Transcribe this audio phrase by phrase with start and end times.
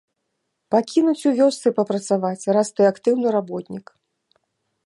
[0.75, 3.85] Пакінуць у вёсцы папрацаваць, раз ты актыўны работнік.